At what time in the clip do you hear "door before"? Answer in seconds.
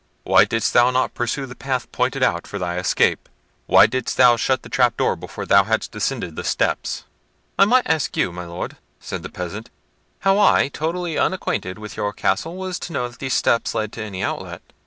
4.97-5.45